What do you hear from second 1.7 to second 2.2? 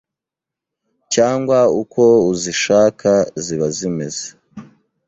uko